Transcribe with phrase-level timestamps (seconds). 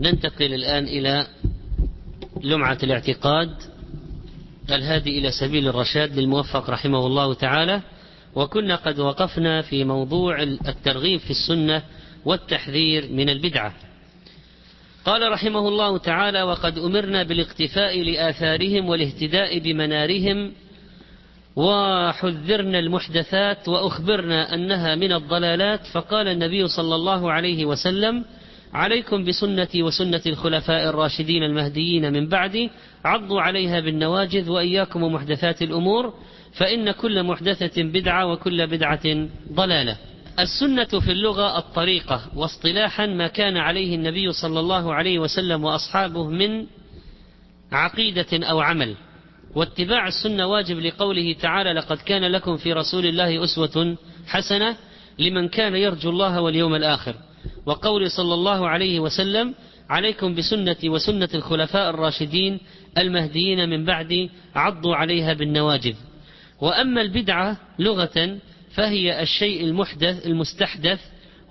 [0.00, 1.26] ننتقل الآن إلى
[2.42, 3.50] لمعة الاعتقاد
[4.70, 7.80] الهادي إلى سبيل الرشاد للموفق رحمه الله تعالى.
[8.34, 11.82] وكنا قد وقفنا في موضوع الترغيب في السنة
[12.24, 13.74] والتحذير من البدعة.
[15.04, 20.52] قال رحمه الله تعالى وقد أمرنا بالاقتفاء لآثارهم والاهتداء بمنارهم
[21.56, 25.86] وحذرنا المحدثات وأخبرنا أنها من الضلالات.
[25.86, 28.24] فقال النبي صلى الله عليه وسلم
[28.74, 32.70] عليكم بسنتي وسنة الخلفاء الراشدين المهديين من بعدي
[33.04, 36.14] عضوا عليها بالنواجذ وإياكم ومحدثات الأمور
[36.52, 39.96] فإن كل محدثة بدعة وكل بدعة ضلالة.
[40.38, 46.66] السنة في اللغة الطريقة واصطلاحا ما كان عليه النبي صلى الله عليه وسلم وأصحابه من
[47.72, 48.94] عقيدة أو عمل.
[49.54, 53.96] واتباع السنة واجب لقوله تعالى لقد كان لكم في رسول الله أسوة
[54.26, 54.76] حسنة
[55.18, 57.14] لمن كان يرجو الله واليوم الآخر
[57.66, 59.54] وقول صلى الله عليه وسلم
[59.90, 62.60] عليكم بسنتي وسنة الخلفاء الراشدين
[62.98, 65.94] المهديين من بعدي عضوا عليها بالنواجذ.
[66.60, 68.38] وأما البدعة لغة
[68.74, 71.00] فهي الشيء المحدث المستحدث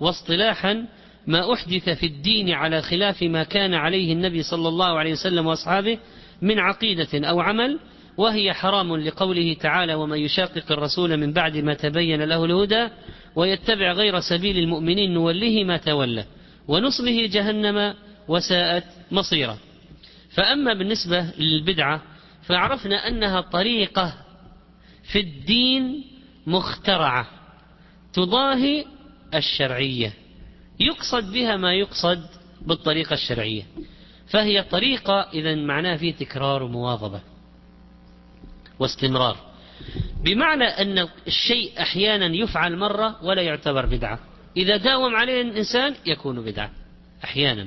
[0.00, 0.86] واصطلاحا
[1.26, 5.98] ما أحدث في الدين على خلاف ما كان عليه النبي صلى الله عليه وسلم وأصحابه
[6.42, 7.78] من عقيدة أو عمل
[8.16, 12.88] وهي حرام لقوله تعالى ومن يشاقق الرسول من بعد ما تبين له الهدى
[13.36, 16.24] ويتبع غير سبيل المؤمنين نوله ما تولى
[16.68, 17.94] ونصله جهنم
[18.28, 19.58] وساءت مصيرا
[20.30, 22.02] فأما بالنسبة للبدعة
[22.42, 24.14] فعرفنا أنها طريقة
[25.12, 26.04] في الدين
[26.46, 27.26] مخترعة
[28.12, 28.84] تضاهي
[29.34, 30.12] الشرعية
[30.80, 32.26] يقصد بها ما يقصد
[32.62, 33.62] بالطريقة الشرعية
[34.26, 37.20] فهي طريقة إذا معناها فيه تكرار ومواظبة.
[38.78, 39.36] واستمرار.
[40.24, 44.18] بمعنى أن الشيء أحيانا يفعل مرة ولا يعتبر بدعة.
[44.56, 46.70] إذا داوم عليه الإنسان يكون بدعة
[47.24, 47.66] أحيانا.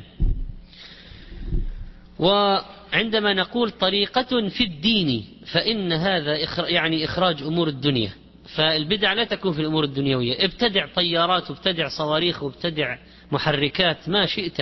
[2.20, 8.12] وعندما نقول طريقة في الدين فإن هذا يعني إخراج أمور الدنيا.
[8.56, 10.46] فالبدع لا تكون في الأمور الدنيوية.
[10.46, 12.98] ابتدع طيارات وابتدع صواريخ وابتدع
[13.32, 14.62] محركات ما شئت.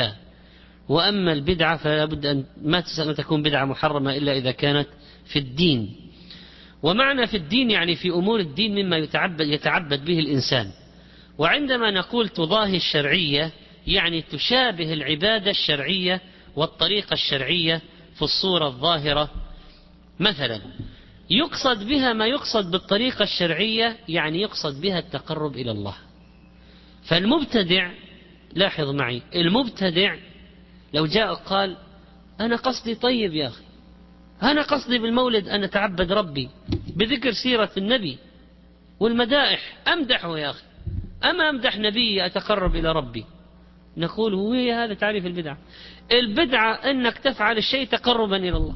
[0.89, 2.83] وأما البدعة فلا بد أن ما
[3.17, 4.88] تكون بدعة محرمة إلا إذا كانت
[5.25, 5.95] في الدين.
[6.83, 10.71] ومعنى في الدين يعني في أمور الدين مما يتعبد, يتعبد به الإنسان.
[11.38, 13.51] وعندما نقول تضاهي الشرعية
[13.88, 16.21] يعني تشابه العبادة الشرعية
[16.55, 17.81] والطريقة الشرعية
[18.16, 19.29] في الصورة الظاهرة.
[20.19, 20.61] مثلا
[21.29, 25.95] يقصد بها ما يقصد بالطريقة الشرعية يعني يقصد بها التقرب إلى الله.
[27.03, 27.91] فالمبتدع
[28.53, 30.16] لاحظ معي المبتدع
[30.93, 31.77] لو جاء قال
[32.39, 33.66] أنا قصدي طيب يا أخي.
[34.43, 36.49] أنا قصدي بالمولد أن أتعبد ربي
[36.95, 38.17] بذكر سيرة النبي
[38.99, 39.77] والمدائح.
[39.87, 40.63] أمدحه يا أخي.
[41.23, 43.25] أما أمدح نبي أتقرب إلى ربي؟
[43.97, 45.57] نقول هو هذا تعريف البدعة.
[46.11, 48.75] البدعة أنك تفعل الشيء تقربا إلى الله.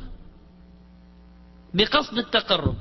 [1.74, 2.76] بقصد التقرب.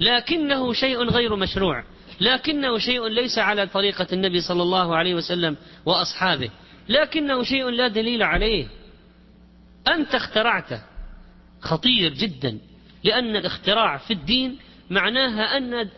[0.00, 1.84] لكنه شيء غير مشروع.
[2.20, 5.56] لكنه شيء ليس على طريقة النبي صلى الله عليه وسلم
[5.86, 6.50] وأصحابه.
[6.88, 8.66] لكنه شيء لا دليل عليه.
[9.88, 10.82] أنت اخترعته.
[11.60, 12.58] خطير جدا
[13.04, 14.58] لأن الاختراع في الدين
[14.90, 15.88] معناها أن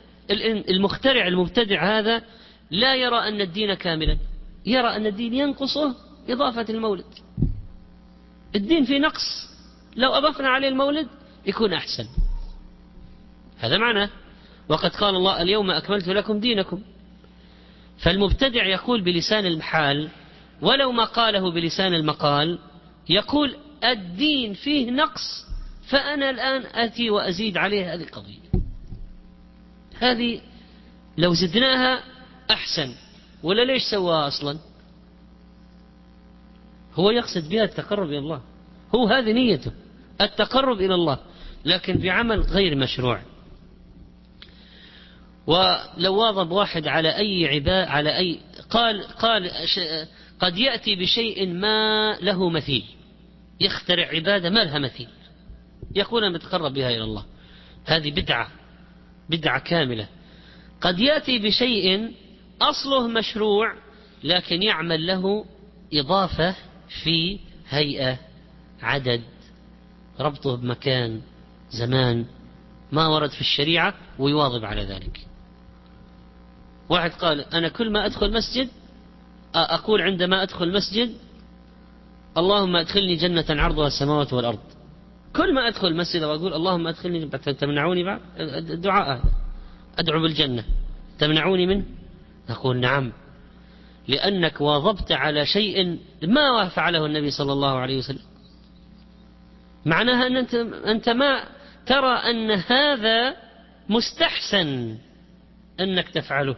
[0.68, 2.22] المخترع المبتدع هذا
[2.70, 4.18] لا يرى أن الدين كاملا
[4.66, 5.94] يرى أن الدين ينقصه
[6.28, 7.04] إضافة المولد.
[8.56, 9.50] الدين في نقص
[9.96, 11.08] لو أضفنا عليه المولد
[11.46, 12.04] يكون أحسن.
[13.58, 14.10] هذا معناه.
[14.68, 16.82] وقد قال الله اليوم أكملت لكم دينكم.
[17.98, 20.08] فالمبتدع يقول بلسان الحال
[20.62, 22.58] ولو ما قاله بلسان المقال
[23.08, 25.49] يقول الدين فيه نقص
[25.90, 28.40] فأنا الآن أتي وأزيد عليه هذه القضية.
[29.98, 30.40] هذه
[31.18, 32.02] لو زدناها
[32.50, 32.94] أحسن
[33.42, 34.58] ولا ليش سواها أصلا؟
[36.94, 38.42] هو يقصد بها التقرب إلى الله.
[38.94, 39.72] هو هذه نيته
[40.20, 41.18] التقرب إلى الله
[41.64, 43.22] لكن بعمل غير مشروع.
[45.46, 48.40] ولو واظب واحد على أي عباء على أي
[48.70, 49.50] قال قال
[50.40, 52.84] قد يأتي بشيء ما له مثيل.
[53.60, 55.08] يخترع عبادة ما لها مثيل.
[55.94, 57.24] يقول أنا بتقرب بها إلى الله.
[57.84, 58.48] هذه بدعة
[59.30, 60.08] بدعة كاملة.
[60.80, 62.12] قد يأتي بشيء
[62.62, 63.74] أصله مشروع
[64.24, 65.44] لكن يعمل له
[65.94, 66.54] إضافة
[67.02, 67.38] في
[67.68, 68.18] هيئة
[68.82, 69.22] عدد.
[70.20, 71.20] ربطه بمكان
[71.70, 72.26] زمان
[72.92, 75.20] ما ورد في الشريعة ويواظب على ذلك.
[76.88, 78.68] واحد قال أنا كل ما أدخل مسجد
[79.54, 81.14] أقول عندما أدخل مسجد
[82.36, 84.58] اللهم أدخلني جنة عرضها السماوات والأرض.
[85.36, 88.20] كل ما أدخل مسجد وأقول اللهم أدخلني تمنعوني بعد
[88.70, 89.20] الدعاء
[89.98, 90.64] أدعو بالجنة.
[91.18, 91.84] تمنعوني منه
[92.50, 93.12] نقول نعم.
[94.08, 98.22] لأنك واظبت على شيء ما فعله النبي صلى الله عليه وسلم.
[99.86, 100.54] معناها أن أنت,
[100.86, 101.44] أنت ما
[101.86, 103.36] ترى أن هذا
[103.88, 104.98] مستحسن
[105.80, 106.56] أنك تفعله.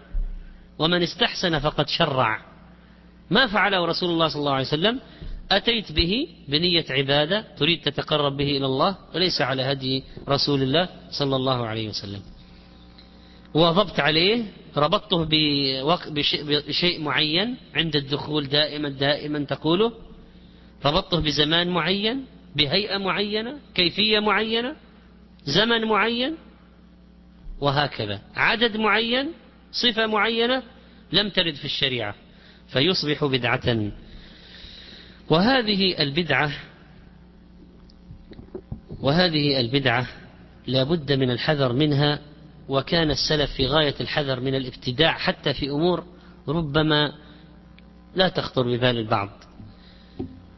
[0.78, 2.40] ومن استحسن فقد شرع.
[3.30, 5.00] ما فعله رسول الله صلى الله عليه وسلم
[5.56, 11.36] أتيت به بنية عبادة تريد تتقرب به إلى الله وليس على هدي رسول الله صلى
[11.36, 12.22] الله عليه وسلم.
[13.54, 14.44] واظبت عليه
[14.76, 15.28] ربطته
[16.68, 19.92] بشيء معين عند الدخول دائما دائما تقوله.
[20.84, 22.24] ربطته بزمان معين
[22.56, 24.76] بهيئة معينة كيفية معينة
[25.44, 26.36] زمن معين
[27.60, 28.20] وهكذا.
[28.36, 29.32] عدد معين
[29.72, 30.62] صفة معينة
[31.12, 32.14] لم ترد في الشريعة.
[32.68, 33.92] فيصبح بدعة
[35.30, 36.52] وهذه البدعة
[39.00, 40.06] وهذه البدعة
[40.66, 42.18] لا بد من الحذر منها
[42.68, 46.04] وكان السلف في غاية الحذر من الابتداع حتى في أمور
[46.48, 47.12] ربما
[48.14, 49.30] لا تخطر ببال البعض.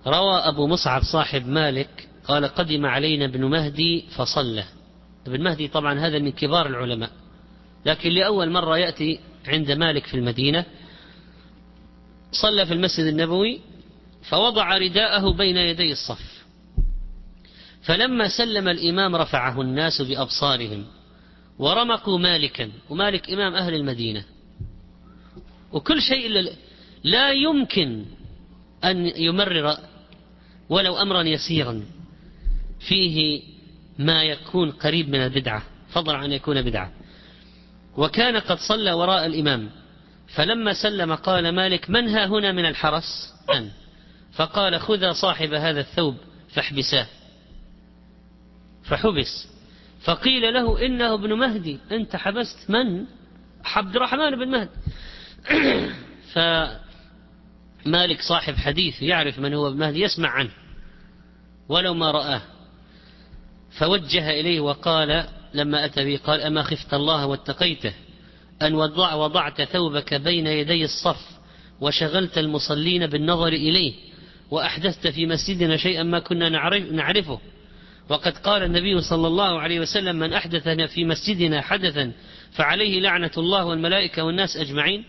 [0.06, 4.64] روى أبو مصعب صاحب مالك قال قدم علينا ابن مهدي فصلى.
[5.26, 7.10] ابن مهدي طبعا هذا من كبار العلماء
[7.86, 10.64] لكن لأول مرة يأتي عند مالك في المدينة
[12.32, 13.60] صلى في المسجد النبوي
[14.28, 16.44] فوضع رداءه بين يدي الصف.
[17.82, 20.84] فلما سلم الإمام رفعه الناس بأبصارهم
[21.58, 24.24] ورمقوا مالكا ومالك إمام أهل المدينة.
[25.72, 26.52] وكل شيء
[27.04, 28.04] لا يمكن
[28.84, 29.76] أن يمرر
[30.68, 31.82] ولو أمرا يسيرا
[32.80, 33.42] فيه
[33.98, 35.62] ما يكون قريب من البدعة
[35.92, 36.92] فضلا عن يكون بدعة.
[37.96, 39.70] وكان قد صلى وراء الإمام
[40.28, 43.70] فلما سلم قال مالك من ها هنا من الحرس؟ أن
[44.36, 46.16] فقال خذا صاحب هذا الثوب
[46.54, 47.06] فاحبساه.
[48.84, 49.48] فحبس.
[50.04, 53.04] فقيل له إنه ابن مهدي أنت حبست من؟
[53.64, 54.70] عبد الرحمن بن مهدي.
[57.84, 60.50] فمالك صاحب حديث يعرف من هو ابن مهدي يسمع عنه
[61.68, 62.42] ولو ما رآه.
[63.78, 67.92] فوجه إليه وقال لما أتى به قال أما خفت الله واتقيته
[68.62, 71.34] أن وضع وضعت ثوبك بين يدي الصف
[71.80, 73.94] وشغلت المصلين بالنظر إليه
[74.50, 77.40] وأحدثت في مسجدنا شيئا ما كنا نعرف نعرفه.
[78.08, 82.12] وقد قال النبي صلى الله عليه وسلم من أحدث في مسجدنا حدثا
[82.52, 85.04] فعليه لعنة الله والملائكة والناس أجمعين.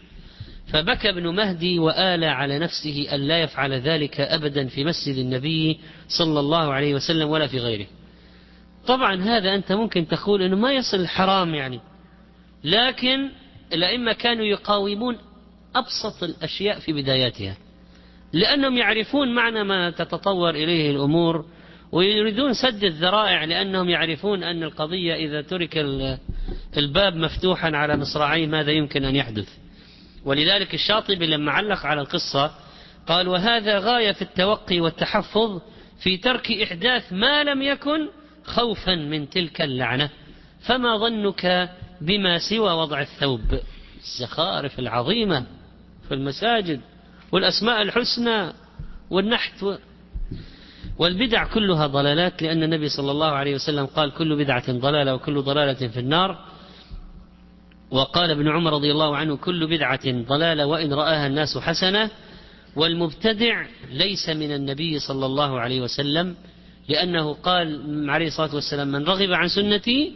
[0.67, 6.39] فبكى ابن مهدي وآلى على نفسه أن لا يفعل ذلك أبدا في مسجد النبي صلى
[6.39, 7.87] الله عليه وسلم ولا في غيره.
[8.87, 11.79] طبعا هذا أنت ممكن تقول أنه ما يصل الحرام يعني.
[12.63, 13.29] لكن
[13.73, 15.17] الأئمة كانوا يقاومون
[15.75, 17.57] أبسط الأشياء في بداياتها.
[18.35, 21.45] لأنهم يعرفون معنى ما تتطور إليه الأمور
[21.91, 25.77] ويريدون سد الذرائع لأنهم يعرفون أن القضية إذا ترك
[26.77, 29.49] الباب مفتوحا على مصراعيه ماذا يمكن أن يحدث.
[30.25, 32.51] ولذلك الشاطبي لما علق على القصة
[33.07, 35.61] قال وهذا غاية في التوقي والتحفظ
[36.03, 38.09] في ترك إحداث ما لم يكن
[38.43, 40.09] خوفا من تلك اللعنة.
[40.61, 41.69] فما ظنك
[42.01, 43.59] بما سوى وضع الثوب؟
[43.97, 45.45] الزخارف العظيمة
[46.07, 46.81] في المساجد.
[47.35, 48.53] والأسماء الحسنى
[49.09, 49.65] والنحت
[50.97, 55.87] والبدع كلها ضلالات لأن النبي صلى الله عليه وسلم قال كل بدعة ضلالة وكل ضلالة
[55.87, 56.45] في النار.
[57.91, 62.09] وقال ابن عمر رضي الله عنه كل بدعة ضلالة وإن رآها الناس حسنة.
[62.75, 66.35] والمبتدع ليس من النبي صلى الله عليه وسلم
[66.89, 67.67] لأنه قال
[68.09, 70.11] عليه الصلاة والسلام من رغب عن سنتي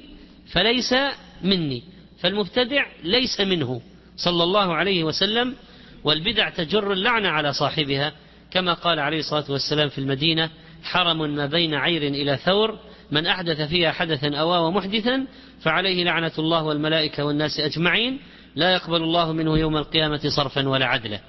[0.52, 0.96] فليس
[1.44, 1.84] مني
[2.20, 3.82] فالمبتدع ليس منه
[4.18, 5.56] صلى الله عليه وسلم.
[6.04, 8.14] والبدع تجر اللعنة على صاحبها
[8.52, 10.50] كما قال عليه الصلاة والسلام في المدينة
[10.84, 12.80] حرم ما بين عير إلى ثور
[13.12, 15.26] من أحدث فيها حدثا أو محدثا
[15.62, 18.20] فعليه لعنة الله والملائكة والناس أجمعين
[18.56, 21.20] لا يقبل الله منه يوم القيامة صرفا ولا عدلا.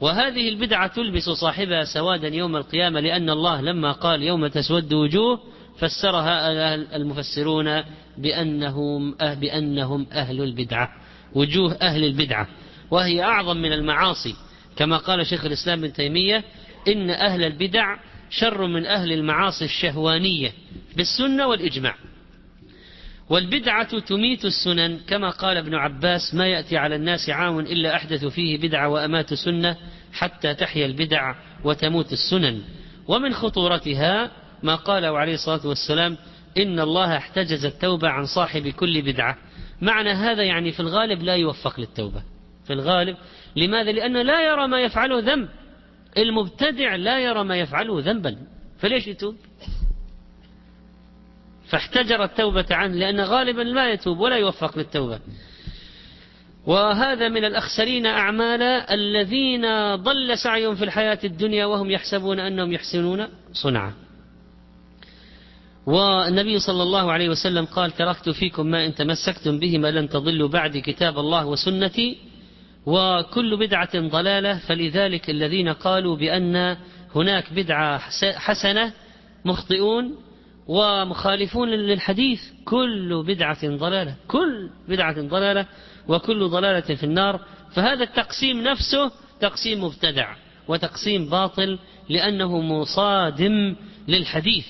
[0.00, 5.40] وهذه البدعة تلبس صاحبها سوادا يوم القيامة لأن الله لما قال يوم تسود وجوه
[5.78, 7.82] فسرها المفسرون
[8.18, 10.88] بأنهم أه بأنهم أهل البدعة
[11.34, 12.48] وجوه أهل البدعة.
[12.90, 14.34] وهي أعظم من المعاصي.
[14.76, 16.44] كما قال شيخ الإسلام ابن تيمية
[16.88, 17.96] إن أهل البدع
[18.30, 20.52] شر من أهل المعاصي الشهوانية
[20.96, 21.94] بالسنة والإجماع.
[23.30, 28.58] والبدعة تميت السنن كما قال ابن عباس ما يأتي على الناس عام إلا أحدثوا فيه
[28.58, 29.76] بدعة وأماتوا سنة
[30.12, 32.62] حتى تحيا البدع وتموت السنن.
[33.08, 34.30] ومن خطورتها
[34.62, 36.16] ما قاله عليه الصلاة والسلام
[36.58, 39.36] إن الله احتجز التوبة عن صاحب كل بدعة.
[39.80, 42.22] معنى هذا يعني في الغالب لا يوفق للتوبة.
[42.70, 43.16] في الغالب.
[43.56, 45.48] لماذا؟ لأنه لا يرى ما يفعله ذنب.
[46.18, 48.36] المبتدع لا يرى ما يفعله ذنبا.
[48.78, 49.36] فليش يتوب؟
[51.68, 55.18] فاحتجر التوبة عنه لأن غالبا لا يتوب ولا يوفق للتوبة.
[56.66, 63.94] وهذا من الأخسرين أعمالا الذين ضل سعيهم في الحياة الدنيا وهم يحسبون أنهم يحسنون صنعا.
[65.86, 70.76] والنبي صلى الله عليه وسلم قال تركت فيكم ما إن تمسكتم بهما لن تضلوا بعد
[70.76, 72.29] كتاب الله وسنتي
[72.86, 76.76] وكل بدعة ضلالة فلذلك الذين قالوا بأن
[77.14, 77.98] هناك بدعة
[78.38, 78.92] حسنة
[79.44, 80.16] مخطئون
[80.66, 85.66] ومخالفون للحديث كل بدعة ضلالة كل بدعة ضلالة
[86.08, 87.40] وكل ضلالة في النار.
[87.72, 90.34] فهذا التقسيم نفسه تقسيم مبتدع
[90.68, 93.76] وتقسيم باطل لأنه مصادم
[94.08, 94.66] للحديث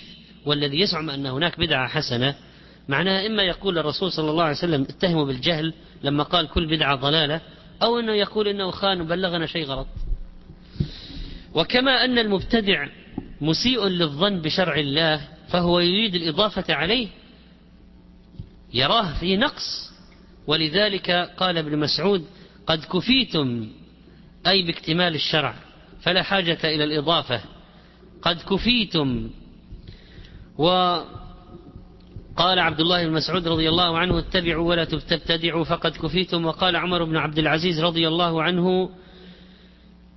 [0.46, 2.34] والذي يزعم أن هناك بدعة حسنة.
[2.88, 7.40] معناها إما يقول الرسول صلى الله عليه وسلم اتهموا بالجهل لما قال كل بدعة ضلالة
[7.82, 9.86] أو أنه يقول إنه خان وبلغنا شيء غلط.
[11.54, 12.88] وكما أن المبتدع
[13.40, 17.08] مسيء للظن بشرع الله فهو يريد الإضافة عليه
[18.74, 19.90] يراه في نقص.
[20.46, 22.24] ولذلك قال ابن مسعود
[22.66, 23.68] قد كفيتم
[24.46, 25.54] أي باكتمال الشرع
[26.00, 27.40] فلا حاجة إلى الإضافة.
[28.22, 29.30] قد كفيتم.
[32.36, 36.44] وقال عبد الله بن مسعود رضي الله عنه اتبعوا ولا تبتدعوا فقد كفيتم.
[36.44, 38.90] وقال عمر بن عبد العزيز رضي الله عنه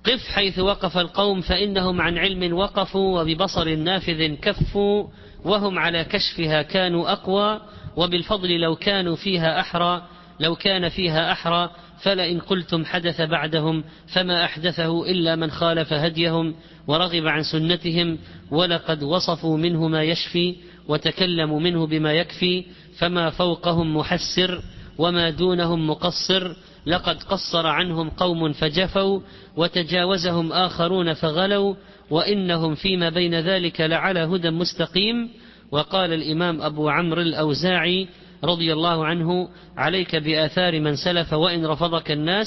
[0.04, 5.06] قف حيث وقف القوم فإنهم عن علم وقفوا وببصر نافذ كفوا
[5.44, 7.60] وهم على كشفها كانوا أقوى
[7.96, 10.02] وبالفضل لو كانوا فيها أحرى
[10.40, 11.70] لو كان فيها أحرى
[12.02, 16.54] فلئن قلتم حدث بعدهم فما أحدثه إلا من خالف هديهم
[16.86, 18.18] ورغب عن سنتهم
[18.50, 20.56] ولقد وصفوا منه ما يشفي
[20.88, 22.64] وتكلموا منه بما يكفي
[22.98, 24.60] فما فوقهم محسر
[24.98, 26.56] وما دونهم مقصر.
[26.86, 29.20] لقد قصر عنهم قوم فجفوا
[29.56, 31.74] وتجاوزهم آخرون فغلوا
[32.10, 35.30] وإنهم فيما بين ذلك لعلى هدى مستقيم.
[35.70, 38.08] وقال الإمام أبو عمرو الأوزاعي
[38.44, 42.46] رضي الله عنه عليك بآثار من سلف وإن رفضك الناس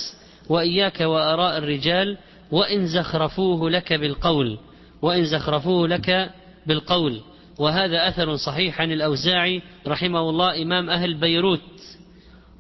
[0.49, 2.17] وإياك وآراء الرجال
[2.51, 4.57] وإن زخرفوه لك بالقول
[5.01, 6.29] وإن زخرفوه لك
[6.67, 7.21] بالقول.
[7.59, 11.61] وهذا أثر صحيح عن الأوزاعي رحمه الله إمام أهل بيروت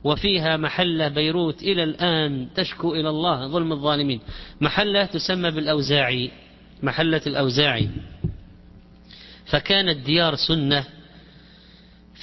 [0.03, 4.19] وفيها محلة بيروت إلى الآن تشكو إلى الله ظلم الظالمين.
[4.61, 6.31] محلة تسمى بالأوزاعي
[6.83, 7.89] محلة الأوزاعي.
[9.45, 10.83] فكانت ديار سنة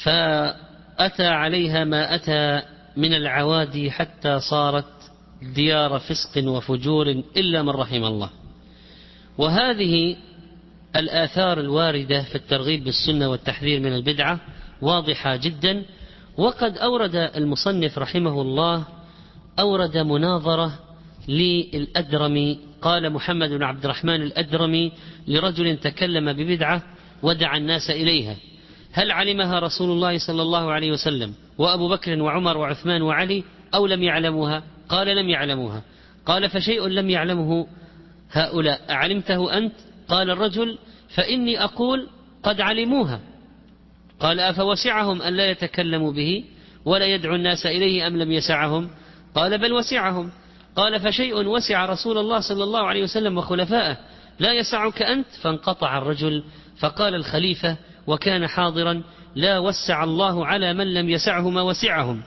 [0.03, 2.63] فأتى عليها ما أتى
[2.97, 4.93] من العوادي حتى صارت
[5.55, 8.31] ديار فسق وفجور إلا من رحم الله.
[9.39, 10.17] وهذه
[10.97, 14.41] الآثار الواردة في الترغيب بالسنة والتحذير من البدعة
[14.83, 15.83] واضحة جدا
[16.37, 18.85] وقد أورد المصنف رحمه الله
[19.59, 20.79] أورد مناظرة
[21.29, 22.59] للأدرمي.
[22.83, 24.93] قال محمد بن عبد الرحمن الأدرمي
[25.29, 26.83] لرجل تكلم ببدعة
[27.23, 28.37] ودعا الناس إليها.
[28.93, 34.03] هل علمها رسول الله صلى الله عليه وسلم وأبو بكر وعمر وعثمان وعلي أو لم
[34.03, 35.83] يعلموها؟ قال لم يعلموها.
[36.27, 37.67] قال فشيء لم يعلمه
[38.31, 38.81] هؤلاء.
[38.91, 39.73] أعلمته أنت؟
[40.09, 40.79] قال الرجل
[41.15, 42.09] فإني أقول
[42.43, 43.21] قد علموها.
[44.21, 46.45] قال أفوسعهم أن لا يتكلموا به
[46.85, 48.91] ولا يدعو الناس إليه أم لم يسعهم؟
[49.35, 50.31] قال بل وسعهم.
[50.77, 53.97] قال فشيء وسع رسول الله صلى الله عليه وسلم وخلفائه
[54.39, 56.45] لا يسعك أنت؟ فانقطع الرجل.
[56.79, 59.03] فقال الخليفة وكان حاضرا
[59.35, 62.23] لا وسع الله على من لم يسعه ما وسعهم.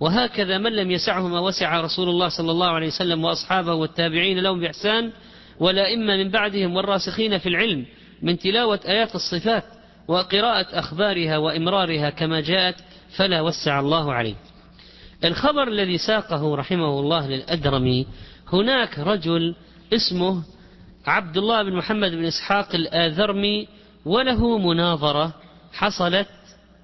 [0.00, 4.60] وهكذا من لم يسعه ما وسع رسول الله صلى الله عليه وسلم وأصحابه والتابعين لهم
[4.60, 5.12] بإحسان
[5.94, 7.86] إما من بعدهم والراسخين في العلم
[8.22, 9.64] من تلاوة آيات الصفات
[10.08, 12.76] وقراءة أخبارها وإمرارها كما جاءت
[13.16, 14.34] فلا وسع الله عليه.
[15.24, 18.06] الخبر الذي ساقه رحمه الله للأدرمي
[18.52, 19.54] هناك رجل
[19.92, 20.42] اسمه
[21.06, 23.68] عبد الله بن محمد بن إسحاق الآذرمي
[24.04, 25.34] وله مناظرة
[25.72, 26.28] حصلت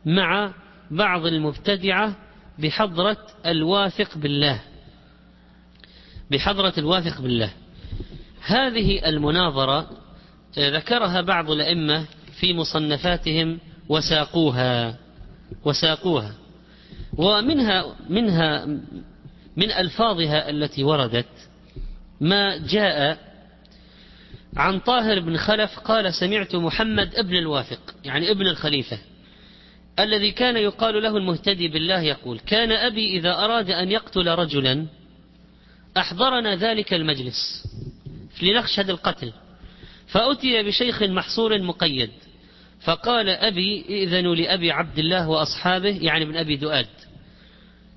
[0.06, 0.52] مع
[0.90, 2.16] بعض المبتدعة
[2.58, 3.16] بحضرة
[3.46, 4.60] الواثق بالله.
[6.30, 7.50] بحضرة الواثق بالله.
[8.46, 9.90] هذه المناظرة
[10.58, 12.04] ذكرها بعض الأئمة
[12.40, 13.58] في مصنفاتهم
[13.88, 14.96] وساقوها
[15.64, 16.34] وساقوها.
[17.16, 18.66] ومنها منها
[19.56, 21.26] من ألفاظها التي وردت
[22.20, 23.18] ما جاء
[24.56, 28.98] عن طاهر بن خلف قال سمعت محمد ابن الواثق يعني ابن الخليفة
[29.98, 34.86] الذي كان يقال له المهتدي بالله يقول كان أبي إذا أراد أن يقتل رجلا
[35.96, 37.68] أحضرنا ذلك المجلس.
[38.42, 39.32] لنخشد القتل
[40.06, 42.10] فأتي بشيخ محصور مقيد
[42.80, 46.86] فقال أبي إذنوا لأبي عبد الله وأصحابه يعني من أبي دؤاد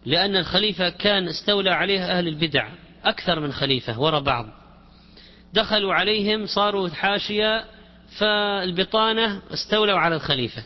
[0.06, 2.70] لأن الخليفة كان استولى عليه أهل البدع
[3.03, 4.46] أكثر من خليفة وراء بعض.
[5.53, 7.65] دخلوا عليهم صاروا حاشية
[8.20, 10.63] فالبطانة استولوا على الخليفة.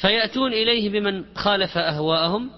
[0.00, 2.50] فيأتون إليه بمن خالف أهواءهم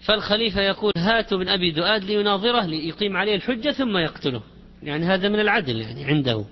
[0.00, 4.42] فالخليفة يقول هاتوا من أبي دؤاد ليناظره ليقيم عليه الحجة ثم يقتله.
[4.82, 6.44] يعني هذا من العدل يعني عنده.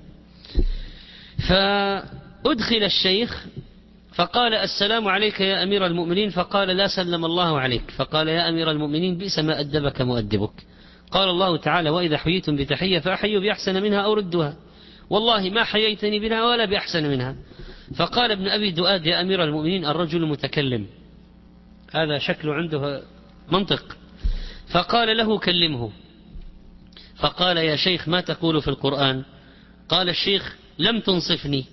[1.49, 3.47] فأدخل الشيخ
[4.15, 7.91] فقال السلام عليك يا أمير المؤمنين فقال لا سلم الله عليك.
[7.91, 10.53] فقال يا أمير المؤمنين بئس ما أدبك مؤدبك.
[11.11, 14.57] قال الله تعالى وإذا حييتم بتحية فأحيوا بأحسن منها أو ردوها.
[15.11, 17.37] والله ما حييتني بها ولا بأحسن منها.
[17.97, 20.87] فقال ابن أبي دؤاد يا أمير المؤمنين الرجل متكلم.
[21.93, 23.03] هذا شكله عنده
[23.53, 23.97] منطق.
[24.69, 25.91] فقال له كلمه.
[27.21, 29.25] فقال يا شيخ ما تقول في القرآن؟
[29.89, 31.65] قال الشيخ لم تنصفني.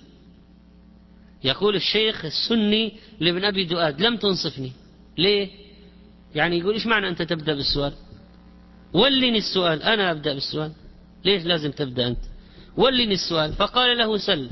[1.44, 4.72] يقول الشيخ السني لابن أبي دؤاد لم تنصفني.
[5.18, 5.48] ليه؟
[6.34, 7.92] يعني يقول إيش معنى أنت تبدأ بالسؤال؟
[8.92, 10.72] ولني السؤال أنا أبدأ بالسؤال؟
[11.24, 12.18] ليش لازم تبدأ أنت؟
[12.76, 13.52] ولني السؤال.
[13.52, 14.50] فقال له سل.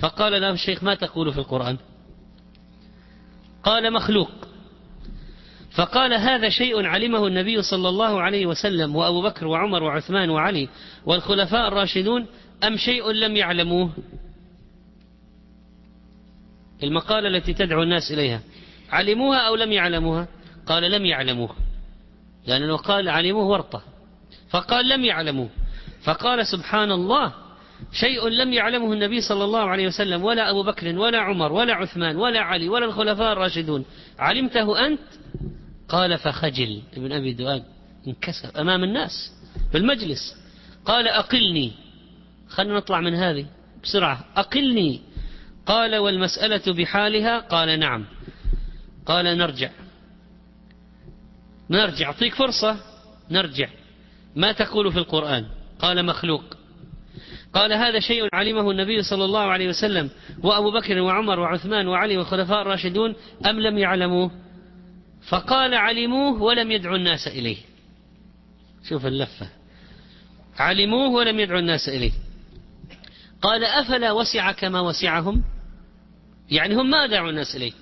[0.00, 1.76] فقال له الشيخ ما تقول في القرآن؟
[3.64, 4.47] قال مخلوق.
[5.78, 10.68] فقال هذا شيء علمه النبي صلى الله عليه وسلم وأبو بكر وعمر وعثمان وعلي
[11.06, 12.26] والخلفاء الراشدون
[12.64, 13.90] أم شيء لم يعلموه؟
[16.82, 18.40] المقالة التي تدعو الناس إليها
[18.90, 20.28] علموها أو لم يعلموها؟
[20.66, 21.56] قال لم يعلموها
[22.46, 23.82] لأنه قال علموه ورطة
[24.50, 25.48] فقال لم يعلموه
[26.04, 27.32] فقال سبحان الله
[27.92, 32.16] شيء لم يعلمه النبي صلى الله عليه وسلم ولا أبو بكر ولا عمر ولا عثمان
[32.16, 33.84] ولا علي ولا الخلفاء الراشدون
[34.18, 35.00] علمته أنت
[35.88, 36.82] قال فخجل.
[36.96, 37.64] ابن أبي دؤاد
[38.06, 39.32] انكسر أمام الناس
[39.72, 40.36] في المجلس.
[40.84, 41.72] قال أقلني.
[42.48, 43.46] خلنا نطلع من هذه
[43.82, 44.24] بسرعة.
[44.36, 45.00] أقلني.
[45.66, 48.04] قال والمسألة بحالها؟ قال نعم.
[49.06, 49.70] قال نرجع.
[51.70, 52.06] نرجع.
[52.06, 52.76] أعطيك فرصة.
[53.30, 53.68] نرجع.
[54.36, 55.46] ما تقول في القرآن؟
[55.78, 56.44] قال مخلوق.
[57.54, 60.10] قال هذا شيء علمه النبي صلى الله عليه وسلم.
[60.42, 63.14] وأبو بكر وعمر وعثمان وعلي والخلفاء الراشدون
[63.46, 64.30] أم لم يعلموه؟
[65.28, 67.56] فقال علموه ولم يدعوا الناس إليه.
[68.88, 69.48] شوف اللفة.
[70.58, 72.12] علموه ولم يدعوا الناس إليه.
[73.42, 75.44] قال أفلا وسع كما وسعهم؟
[76.50, 77.72] يعني هم ما دعوا الناس إليه.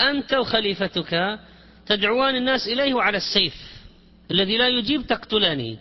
[0.00, 1.38] أنت وخليفتك
[1.86, 3.54] تدعوان الناس إليه على السيف
[4.30, 5.78] الذي لا يجيب تقتلانه.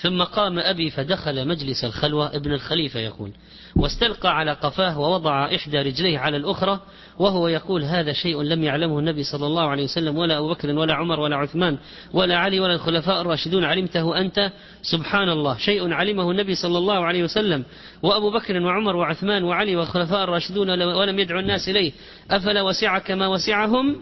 [0.00, 3.32] ثم قام أبي فدخل مجلس الخلوة ابن الخليفة يقول
[3.76, 6.80] واستلقى على قفاه ووضع إحدى رجليه على الأخرى
[7.18, 10.94] وهو يقول هذا شيء لم يعلمه النبي صلى الله عليه وسلم ولا أبو بكر ولا
[10.94, 11.78] عمر ولا عثمان
[12.12, 17.24] ولا علي ولا الخلفاء الراشدون علمته أنت؟ سبحان الله شيء علمه النبي صلى الله عليه
[17.24, 17.64] وسلم
[18.02, 21.92] وأبو بكر وعمر وعثمان وعلي والخلفاء الراشدون ولم يدعو الناس إليه.
[22.30, 23.96] أفلا وسعك ما وسعهم؟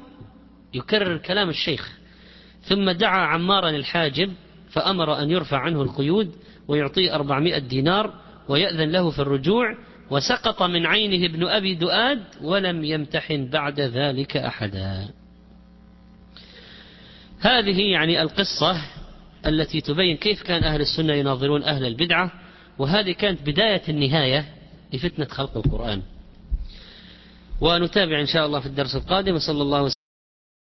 [0.75, 1.93] يكرر كلام الشيخ.
[2.63, 4.33] ثم دعا عمارا الحاجب
[4.75, 6.35] فأمر أن يرفع عنه القيود
[6.69, 8.15] ويعطيه أربعمائة دينار
[8.49, 9.77] ويأذن له في الرجوع
[10.11, 15.09] وسقط من عينه ابن أبي دؤاد ولم يمتحن بعد ذلك أحدا.
[17.41, 18.83] هذه يعني القصة
[19.47, 22.33] التي تبين كيف كان أهل السنة يناظرون أهل البدعة
[22.79, 24.45] وهذه كانت بداية النهاية
[24.93, 26.03] لفتنة خلق القرآن.
[27.61, 29.94] ونتابع إن شاء الله في الدرس القادم وصلى الله وسلم